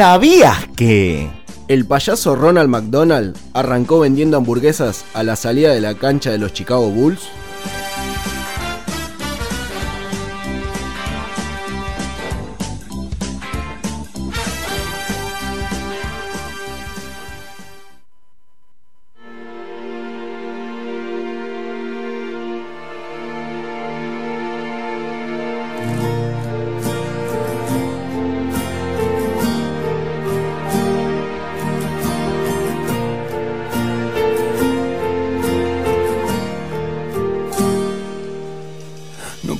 [0.00, 1.28] ¿Sabías que?
[1.68, 6.54] El payaso Ronald McDonald arrancó vendiendo hamburguesas a la salida de la cancha de los
[6.54, 7.20] Chicago Bulls.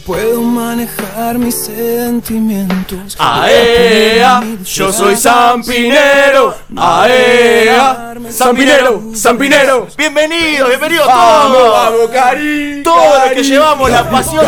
[0.04, 3.16] Puedo manejar mis sentimientos.
[3.18, 4.42] ¡Aea!
[4.64, 6.54] Yo soy Sampinero.
[6.77, 8.14] ¡Aea!
[8.30, 9.88] Sampinero, Sampinero.
[9.96, 11.72] Bienvenidos, bienvenidos todos.
[11.72, 12.82] vamos, Cari!
[12.84, 14.46] Todos los que llevamos la pasión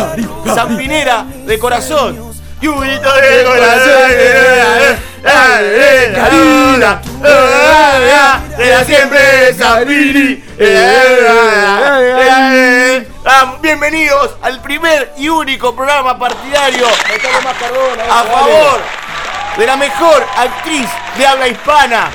[0.53, 2.33] zampinera de corazón.
[2.61, 4.09] Y un grito de corazón.
[4.09, 8.09] eh, eh, eh, Karina, eh,
[8.59, 10.43] eh, era siempre Zampini.
[13.25, 16.87] Ah, Bienvenidos al primer y único programa partidario
[18.09, 18.79] a favor
[19.57, 22.09] de la mejor actriz de habla hispana,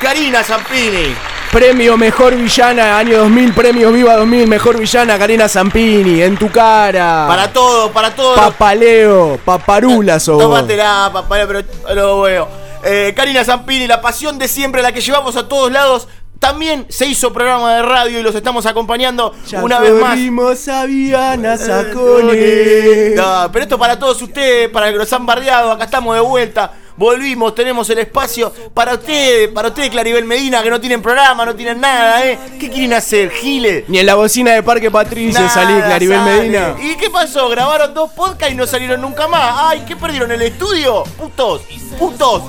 [0.00, 1.14] Karina Zampini.
[1.50, 7.26] Premio Mejor Villana, año 2000, premio Viva 2000, Mejor Villana, Karina Zampini, en tu cara.
[7.28, 8.36] Para todos, para todos.
[8.36, 10.38] los- Papaleo, paparula sos.
[10.38, 11.60] Tómatela, papá, pero
[11.94, 12.48] lo veo.
[12.84, 16.08] Eh, Karina Zampini, la pasión de siempre, la que llevamos a todos lados.
[16.38, 20.68] También se hizo programa de radio y los estamos acompañando Ya una vez más.
[20.68, 23.14] a Viana Sacone.
[23.14, 26.20] No, pero esto para todos ustedes, para los que nos han bardeado, acá estamos de
[26.20, 26.72] vuelta.
[26.96, 31.54] Volvimos, tenemos el espacio para ustedes, para ustedes, Claribel Medina, que no tienen programa, no
[31.54, 32.38] tienen nada, ¿eh?
[32.60, 33.84] ¿Qué quieren hacer, Giles?
[33.88, 36.38] Ni en la bocina de Parque Patricio salí Claribel sale.
[36.40, 36.74] Medina.
[36.82, 37.48] ¿Y qué pasó?
[37.48, 39.54] Grabaron dos podcasts y no salieron nunca más.
[39.70, 41.04] ¡Ay, qué perdieron el estudio!
[41.16, 41.62] ¡Putos!
[41.98, 42.42] ¡Putos!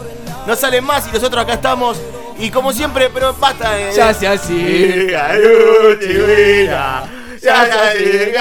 [0.46, 1.98] No salen más y nosotros acá estamos.
[2.44, 3.94] Y como siempre, pero basta de.
[3.94, 5.08] Ya sea así.
[7.42, 8.32] Ya se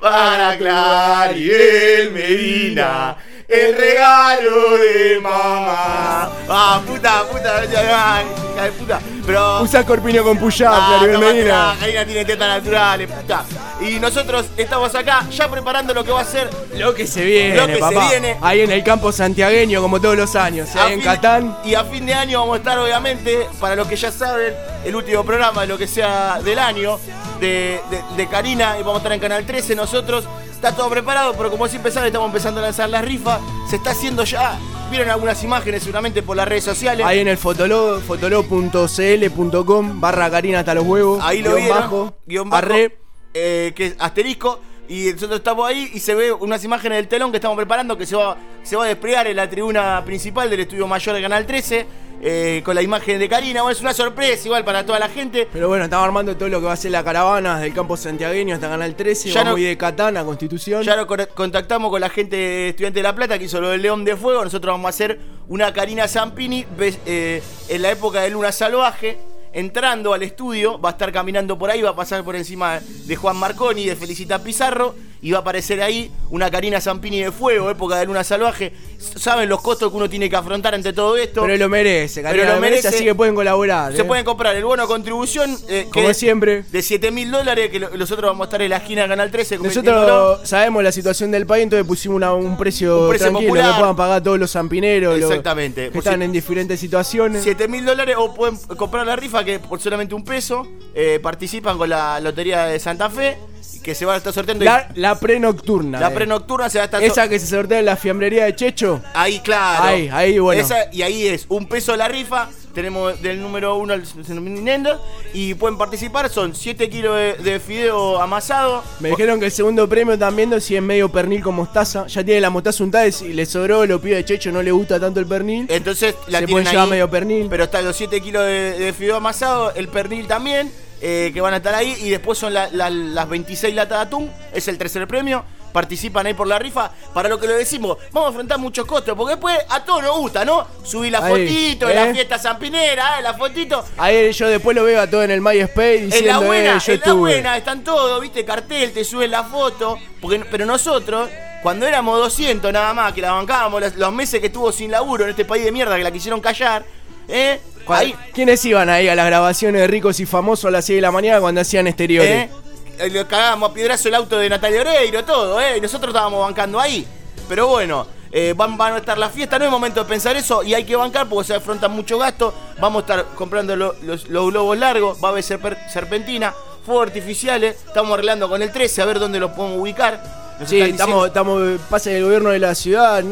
[0.00, 3.16] para Claribel Medina.
[3.50, 6.30] El regalo de mamá.
[6.48, 8.22] Ah, puta, puta, ya,
[8.54, 9.00] hija de puta.
[9.26, 9.62] Pero.
[9.62, 11.76] Usa corpiño con push-up, Ah, Claribel Medina.
[11.80, 13.44] Karina tiene tetas naturales, puta.
[13.80, 17.56] Y nosotros estamos acá ya preparando lo que va a ser Lo que se viene,
[17.56, 18.36] Lo que se viene.
[18.40, 20.74] Ahí en el campo santiagueño, como todos los años.
[20.76, 21.58] a Ahí en fin- Catán.
[21.64, 24.94] Y a fin de año vamos a estar, obviamente, para los que ya saben, el
[24.94, 27.00] último programa de lo que sea del año
[27.40, 28.76] de, de- de Karina.
[28.78, 30.24] Y vamos a estar en Canal 13 nosotros.
[30.60, 33.40] Está todo preparado, pero como siempre saben, estamos empezando a lanzar las rifas.
[33.70, 34.58] Se está haciendo ya.
[34.90, 37.06] Vieron algunas imágenes seguramente por las redes sociales.
[37.06, 41.20] Ahí en el fotolog, fotolog.cl.com barra Karina hasta los huevos.
[41.22, 41.78] Ahí lo guion vieron.
[41.80, 42.98] bajo, guion bajo, arre.
[43.32, 44.60] eh, que es asterisco.
[44.86, 48.04] Y nosotros estamos ahí y se ve unas imágenes del telón que estamos preparando que
[48.04, 51.46] se va, se va a desplegar en la tribuna principal del estudio mayor de Canal
[51.46, 51.86] 13
[52.22, 53.62] eh, con la imagen de Karina.
[53.62, 55.48] Bueno, es una sorpresa igual para toda la gente.
[55.52, 58.54] Pero bueno, estamos armando todo lo que va a ser la caravana del campo santiagueño
[58.54, 59.30] hasta Canal 13.
[59.30, 60.82] Ya vamos no- a ir de Catán a Constitución.
[60.82, 63.70] Ya lo con- contactamos con la gente de Estudiante de La Plata que hizo lo
[63.70, 64.44] del León de Fuego.
[64.44, 66.66] Nosotros vamos a hacer una Karina Zampini
[67.06, 69.18] eh, en la época de Luna Salvaje.
[69.52, 73.16] Entrando al estudio, va a estar caminando por ahí, va a pasar por encima de
[73.16, 77.70] Juan Marconi, de Felicita Pizarro, y va a aparecer ahí una Karina Zampini de Fuego,
[77.70, 78.72] época de Luna Salvaje.
[78.98, 81.42] Saben los costos que uno tiene que afrontar ante todo esto.
[81.42, 83.94] Pero lo merece, Karina Pero lo merece, así que pueden colaborar.
[83.94, 84.04] Se ¿eh?
[84.04, 86.64] pueden comprar el bono contribución, eh, Como siempre.
[86.70, 89.58] de 7 mil dólares, que nosotros vamos a estar en la esquina de Canal 13.
[89.58, 90.00] cometiéndolo.
[90.06, 93.72] Nosotros sabemos la situación del país, entonces pusimos una- un, precio Un precio tranquilo popular.
[93.74, 95.18] que puedan pagar todos los zampineros.
[95.18, 95.90] los Exactamente.
[95.90, 97.42] que están en diferentes situaciones.
[97.42, 101.76] 7 mil dólares o pueden comprar la rifa que por solamente un peso eh, participan
[101.78, 103.36] con la Lotería de Santa Fe
[103.82, 104.64] que se va a estar sorteando.
[104.64, 106.00] La, la pre-nocturna.
[106.00, 106.14] la eh.
[106.14, 109.00] pre-nocturna se va a estar Esa que se sortea en la fiambrería de Checho.
[109.14, 109.84] Ahí, claro.
[109.84, 110.60] Ahí, ahí, bueno.
[110.60, 112.48] Esa- y ahí es un peso la rifa.
[112.74, 114.04] Tenemos del número 1 al
[114.44, 115.02] Nintendo.
[115.34, 116.28] Y pueden participar.
[116.30, 118.84] Son 7 kilos de, de fideo amasado.
[119.00, 122.06] Me dijeron que el segundo premio viendo si es medio pernil con mostaza.
[122.06, 124.70] Ya tiene la mostaza untada y si le sobró, lo pide de Checho, no le
[124.70, 125.66] gusta tanto el pernil.
[125.68, 127.48] Entonces la Se tienen pueden llevar medio pernil.
[127.50, 131.54] Pero están los 7 kilos de, de fideo amasado, el pernil también, eh, que van
[131.54, 131.96] a estar ahí.
[132.00, 135.44] Y después son la- la- las 26 latas de atún, es el tercer premio.
[135.72, 136.90] Participan ahí por la rifa.
[137.14, 139.14] Para lo que lo decimos, vamos a enfrentar muchos costos.
[139.16, 140.66] Porque después a todos nos gusta, ¿no?
[140.82, 141.94] Subir la Ahí, fotito, ¿eh?
[141.94, 143.22] la fiesta zampinera, ¿eh?
[143.22, 143.84] la fotito.
[143.96, 146.80] Ahí yo después lo veo a todo en el MySpace En diciendo, la buena, eh,
[146.84, 149.96] yo en la buena, están todos, viste, cartel, te suben la foto.
[150.20, 151.30] Porque, pero nosotros,
[151.62, 155.30] cuando éramos 200 nada más, que la bancábamos, los meses que estuvo sin laburo en
[155.30, 156.84] este país de mierda que la quisieron callar,
[157.28, 157.60] ¿eh?
[157.98, 161.00] Ahí, ¿Quiénes iban ahí a las grabaciones de ricos y famosos a las 6 de
[161.02, 162.30] la mañana cuando hacían exteriores?
[162.30, 162.50] ¿eh?
[162.98, 165.78] Eh, Le cagábamos a piedrazo el auto de Natalia Oreiro, todo, ¿eh?
[165.78, 167.06] Y nosotros estábamos bancando ahí.
[167.48, 170.62] Pero bueno, eh, van, van a estar las fiestas, no es momento de pensar eso
[170.62, 172.54] y hay que bancar porque se afrontan muchos gastos.
[172.78, 176.54] Vamos a estar comprando lo- los, los globos largos, va a haber serper- serpentina,
[176.86, 177.76] fuegos artificiales.
[177.86, 180.22] Estamos arreglando con el 13 a ver dónde los podemos ubicar.
[180.60, 183.24] Nos Sí, estamos, estamos, pasa el gobierno de la ciudad.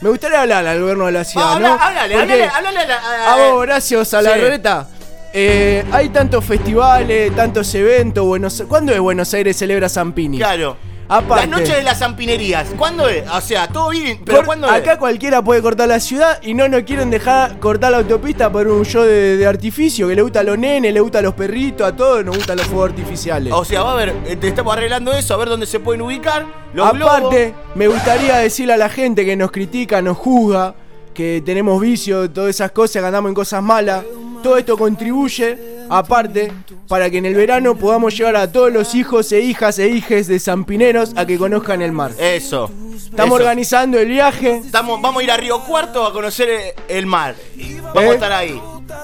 [0.00, 1.66] Me gustaría hablar al gobierno de la ciudad, Ah, ¿no?
[1.72, 5.28] habla- háblale, háblale, háblale a vos, Horacio Salarreta, Sí.
[5.32, 8.24] eh, hay tantos festivales, tantos eventos.
[8.24, 10.36] Buenos, ¿Cuándo es Buenos Aires celebra Zampini?
[10.38, 10.76] Claro.
[11.08, 11.46] Aparte.
[11.46, 12.68] La noche de las zampinerías.
[12.76, 13.28] ¿Cuándo es?
[13.30, 14.98] O sea, todo bien, pero Cor- ¿cuándo acá es?
[14.98, 18.84] cualquiera puede cortar la ciudad y no nos quieren dejar cortar la autopista por un
[18.84, 21.86] show de, de artificio que le gusta a los nenes, le gusta a los perritos,
[21.86, 23.52] a todos nos gustan los fuegos artificiales.
[23.52, 26.02] O sea, va a ver, eh, te estamos arreglando eso, a ver dónde se pueden
[26.02, 26.44] ubicar.
[26.74, 27.76] Los Aparte, globos.
[27.76, 30.74] me gustaría decirle a la gente que nos critica, nos juzga,
[31.14, 34.04] que tenemos vicios, todas esas cosas, que andamos en cosas malas.
[34.42, 35.56] Todo esto contribuye,
[35.88, 36.52] aparte,
[36.88, 40.26] para que en el verano podamos llevar a todos los hijos e hijas e hijes
[40.26, 42.12] de Zampineros a que conozcan el mar.
[42.18, 42.70] Eso.
[42.94, 43.44] Estamos eso.
[43.44, 44.56] organizando el viaje.
[44.64, 47.34] Estamos, vamos a ir a Río Cuarto a conocer el mar.
[47.94, 48.10] Vamos ¿Eh?
[48.10, 48.60] a estar ahí.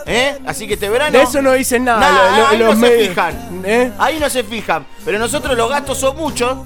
[0.06, 0.38] ¿Eh?
[0.46, 1.16] Así que este verano.
[1.16, 3.62] De eso no dicen nada, Nada, lo- lo- ahí los no se fijan.
[3.64, 3.92] ¿Eh?
[3.98, 4.86] Ahí no se fijan.
[5.04, 6.56] Pero nosotros los gastos son muchos.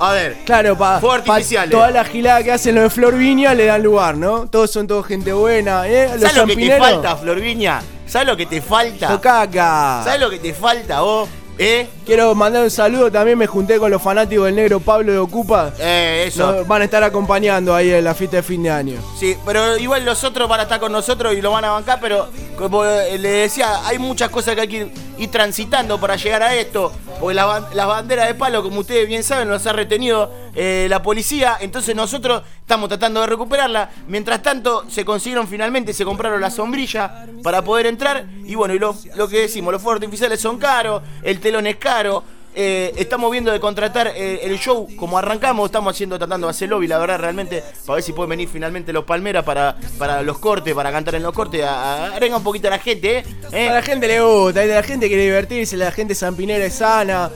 [0.00, 0.38] A ver.
[0.44, 1.70] Claro, para artificiales.
[1.70, 4.46] toda la gilada que hacen los de Flor Viña le dan lugar, ¿no?
[4.46, 6.08] Todos son todos gente buena, ¿eh?
[6.12, 7.82] Los ¿Sabes lo que te falta, Florviña?
[8.06, 9.08] ¿Sabes lo que te falta?
[9.08, 10.02] Tocaca.
[10.04, 11.28] ¿Sabes lo que te falta vos?
[11.58, 11.88] ¿Eh?
[12.04, 15.72] Quiero mandar un saludo, también me junté con los fanáticos del negro Pablo de Ocupa.
[15.78, 16.52] Eh, eso.
[16.52, 19.00] Nos van a estar acompañando ahí en la fiesta de fin de año.
[19.18, 21.98] Sí, pero igual los otros van a estar con nosotros y lo van a bancar,
[22.00, 26.54] pero como le decía, hay muchas cosas que hay que ir transitando para llegar a
[26.54, 26.92] esto.
[27.20, 31.02] Porque la las banderas de palo, como ustedes bien saben, nos ha retenido eh, la
[31.02, 31.56] policía.
[31.60, 33.90] Entonces nosotros estamos tratando de recuperarla.
[34.08, 38.26] Mientras tanto, se consiguieron finalmente, se compraron la sombrilla para poder entrar.
[38.44, 41.76] Y bueno, y lo, lo que decimos, los fuegos artificiales son caros, el telón es
[41.76, 42.22] caro.
[42.58, 46.70] Eh, estamos viendo de contratar eh, el show como arrancamos, estamos haciendo, tratando de hacer
[46.70, 50.38] lobby, la verdad, realmente, para ver si pueden venir finalmente los Palmeras para, para los
[50.38, 53.24] cortes, para cantar en los cortes, a, a- arenga un poquito a la gente, ¿eh?
[53.68, 57.30] A la gente le gusta, la gente quiere divertirse, la gente zampinera es sana.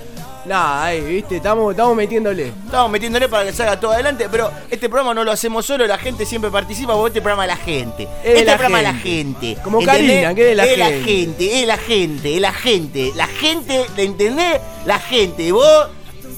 [0.46, 2.48] Nada, ahí, viste, estamos, estamos metiéndole.
[2.64, 5.98] Estamos metiéndole para que salga todo adelante, pero este programa no lo hacemos solo, la
[5.98, 8.04] gente siempre participa porque este programa es la gente.
[8.24, 9.46] Es este la programa es la gente.
[9.46, 9.62] gente.
[9.62, 10.06] Como ¿entendés?
[10.06, 11.04] Karina, que es de la es la gente.
[11.04, 13.12] gente, es la gente, es la gente.
[13.14, 14.60] La gente, ¿te entendés?
[14.86, 15.52] La gente.
[15.52, 15.88] Vos,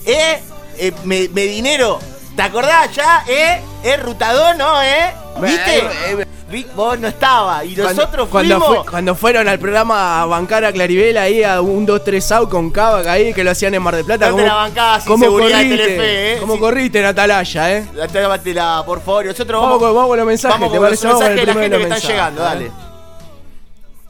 [0.06, 0.40] ¿eh?
[0.78, 2.00] eh me, me dinero.
[2.34, 3.24] ¿Te acordás ya?
[3.28, 3.60] ¿Eh?
[3.84, 3.96] ¿Eh?
[3.98, 4.82] Rutador, ¿no?
[4.82, 5.14] ¿Eh?
[5.40, 6.26] ¿Viste?
[6.52, 8.76] Eh, Vos no estaba y nosotros cuando, fuimos.
[8.84, 12.70] fue- cuando fueron al programa a bancar a Claribel ahí a un 2-3 out con
[12.70, 14.28] Cava ahí que lo hacían en Mar del Plata.
[14.30, 14.54] No te la
[15.00, 15.76] sin de corriste?
[15.76, 16.40] Telefe, eh?
[16.40, 16.60] ¿Cómo Sí.
[16.60, 17.86] corriste en Atalaya, eh?
[18.12, 19.24] Llévatela, por favor.
[19.24, 21.36] y Nosotros Vamos vamos, con- vamos con los mensajes, vamos ¿te con los mensajes el
[21.36, 22.92] de la gente que están llegando, mensajes, dale.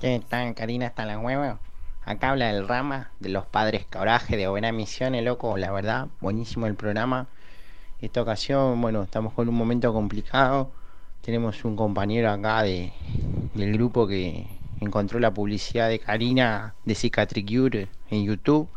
[0.00, 0.86] ¿Qué tal, Karina?
[0.86, 1.58] ¿Está la huevo?
[2.04, 5.56] Acá habla el Rama de los padres Coraje de Buena Misiones, loco.
[5.56, 7.26] La verdad, buenísimo el programa.
[8.00, 10.70] Esta ocasión, bueno, estamos con un momento complicado.
[11.22, 12.92] Tenemos un compañero acá de,
[13.54, 14.44] del grupo que
[14.80, 18.69] encontró la publicidad de Karina de Cicatricure en YouTube.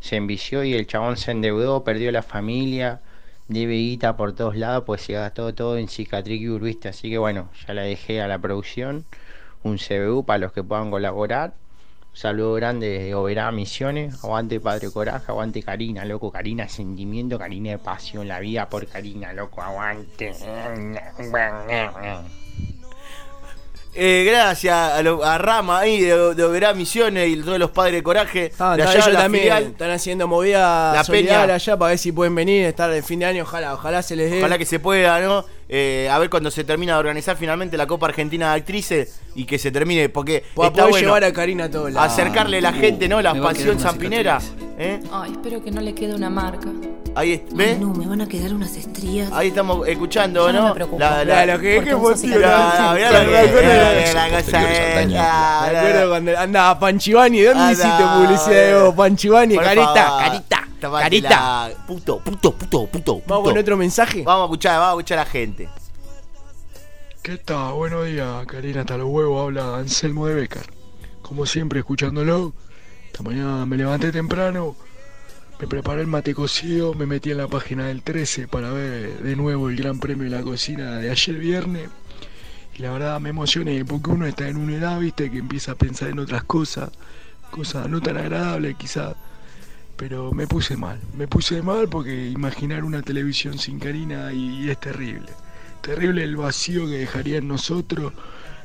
[0.00, 3.02] Se envició y el chabón se endeudó, perdió la familia,
[3.48, 6.88] debe guita por todos lados, pues se gastó todo en Cicatricure, ¿viste?
[6.88, 9.04] Así que bueno, ya la dejé a la producción
[9.62, 11.52] un CBU para los que puedan colaborar.
[12.14, 14.22] Saludo grande de Oberá Misiones.
[14.22, 16.30] Aguante Padre Coraje, aguante Karina, loco.
[16.30, 19.60] Karina Sentimiento, Karina de Pasión, la vida por Karina, loco.
[19.60, 20.32] Aguante.
[23.96, 27.94] Eh, gracias a, lo- a Rama ahí de, de Oberá Misiones y todos los padres
[27.94, 28.52] de coraje.
[28.58, 29.62] Ah, de allá, ellos la también filial.
[29.64, 31.42] están haciendo movida La Peña.
[31.42, 34.30] allá para ver si pueden venir, estar el fin de año, ojalá, ojalá se les
[34.32, 34.38] dé.
[34.38, 35.44] Ojalá que se pueda, ¿no?
[35.68, 39.44] Eh, a ver cuando se termina de organizar finalmente la Copa Argentina de Actrices y
[39.46, 42.12] que se termine, porque Para está poder bueno llevar a Karina a todos lados.
[42.12, 43.22] acercarle a la gente, ¿no?
[43.22, 44.40] La una zampinera.
[44.78, 45.00] ¿eh?
[45.10, 46.68] Ay, espero que no le quede una marca.
[47.16, 47.78] Ahí, es- ¿ves?
[47.78, 49.30] No, me van a quedar unas estrías.
[49.32, 50.74] Ahí estamos escuchando, no ¿no?
[50.74, 50.98] me.
[50.98, 54.12] La, La- lo que- Porque que vos tío, la- la- la- la- la- la- eh,
[54.14, 59.54] la cosa es- la- la- cuando andaba Panchivani, ¿dónde hiciste publicidad de vos, Panchivani?
[59.54, 60.18] Por Carita,
[60.90, 61.28] carita, Tómatela.
[61.28, 61.86] carita.
[61.86, 63.12] Puto, puto, puto, puto.
[63.26, 63.50] Vamos puto.
[63.50, 64.22] con otro mensaje.
[64.22, 65.68] Vamos a escuchar, vamos a escuchar a la gente.
[67.22, 67.72] ¿Qué tal?
[67.72, 70.66] Buenos días, Karina, hasta los huevos, habla Anselmo de Becar.
[71.22, 72.52] Como siempre, escuchándolo.
[73.06, 74.76] Esta mañana me levanté temprano,
[75.60, 79.36] me preparé el mate cocido, me metí en la página del 13 para ver de
[79.36, 81.88] nuevo el Gran Premio de la Cocina de ayer viernes.
[82.76, 85.74] Y la verdad me emocioné porque uno está en una edad, viste, que empieza a
[85.76, 86.90] pensar en otras cosas,
[87.50, 89.14] cosas no tan agradables quizás.
[89.96, 94.78] Pero me puse mal, me puse mal porque imaginar una televisión sin Karina y es
[94.80, 95.30] terrible
[95.84, 98.12] terrible el vacío que dejaría en nosotros,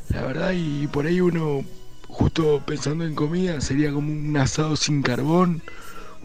[0.10, 1.66] la verdad, y por ahí uno,
[2.08, 5.62] justo pensando en comida, sería como un asado sin carbón,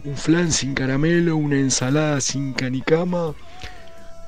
[0.05, 3.33] un flan sin caramelo, una ensalada sin canicama,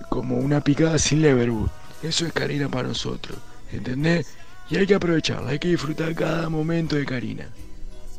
[0.10, 1.70] como una picada sin leverwood.
[2.04, 3.38] Eso es Karina para nosotros,
[3.72, 4.28] ¿entendés?
[4.70, 7.48] Y hay que aprovecharla, hay que disfrutar cada momento de Karina.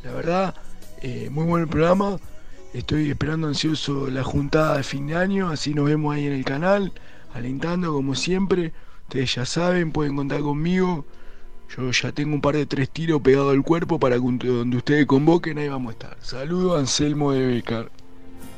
[0.02, 0.54] La verdad,
[1.02, 2.18] eh, muy buen programa.
[2.74, 6.44] Estoy esperando ansioso la juntada de fin de año, así nos vemos ahí en el
[6.44, 6.92] canal,
[7.32, 8.72] alentando como siempre.
[9.04, 11.06] Ustedes ya saben, pueden contar conmigo.
[11.74, 15.06] Yo ya tengo un par de tres tiros pegados al cuerpo para que donde ustedes
[15.06, 16.16] convoquen, ahí vamos a estar.
[16.20, 17.90] Saludos, Anselmo de Becar.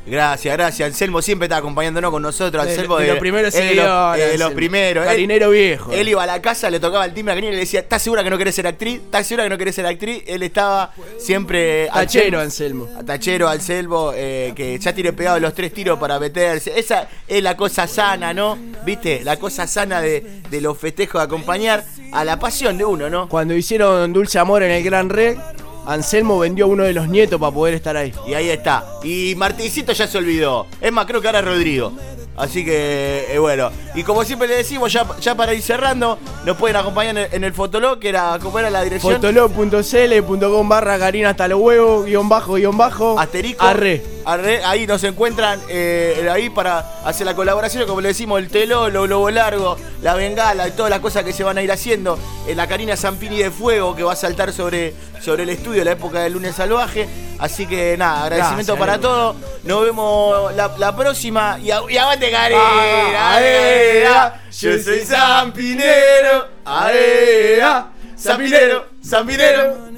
[0.07, 0.87] Gracias, gracias.
[0.89, 2.65] Anselmo siempre está acompañándonos con nosotros.
[2.65, 5.05] De- Anselmo de los primeros es de los- seguidores, eh, de los primeros.
[5.05, 5.93] Carinero viejo.
[5.93, 8.03] Él iba a la casa, le tocaba el timbre a Karina y le decía, ¿estás
[8.03, 8.97] segura que no querés ser actriz?
[9.01, 10.23] ¿Estás segura que no querés ser actriz?
[10.27, 11.87] Él estaba siempre...
[11.93, 12.89] Tachero, Anselmo.
[13.07, 16.79] Tachero, Anselmo, eh, que ya tiene pegado los tres tiros para meterse.
[16.79, 18.59] Esa es la cosa sana, ¿no?
[18.85, 19.21] ¿Viste?
[19.23, 23.29] La cosa sana de, de los festejos de acompañar a la pasión de uno, ¿no?
[23.29, 25.39] Cuando hicieron Dulce Amor en el Gran Rex,
[25.87, 28.13] Anselmo vendió a uno de los nietos para poder estar ahí.
[28.27, 28.85] Y ahí está.
[29.03, 30.67] Y Martincito ya se olvidó.
[30.81, 31.93] Es más, creo que ahora es Rodrigo.
[32.37, 33.71] Así que, eh, bueno.
[33.95, 37.45] Y como siempre le decimos, ya, ya para ir cerrando, nos pueden acompañar en, en
[37.45, 39.15] el Fotolog, que era, ¿cómo era la dirección?
[39.15, 43.19] Fotolog.cl.com barra Karina hasta los huevos, guion bajo, guion bajo.
[43.19, 43.65] Asterisco.
[43.65, 44.03] Arre.
[44.25, 48.89] Arre, ahí nos encuentran eh, ahí para hacer la colaboración, como le decimos, el teló,
[48.91, 52.19] lo globo largo, la bengala y todas las cosas que se van a ir haciendo.
[52.47, 55.93] En la Karina Zampini de Fuego que va a saltar sobre, sobre el estudio la
[55.93, 57.09] época del lunes salvaje.
[57.39, 59.37] Así que nada, agradecimiento Gracias, para todos.
[59.65, 61.59] Nos vemos la, la próxima.
[61.63, 62.61] Y, a- y aguante Karina.
[62.63, 63.41] Ah,
[63.81, 66.49] aea, yo soy Zampinero.
[66.65, 69.90] Aea, Zampinero, Zampinero.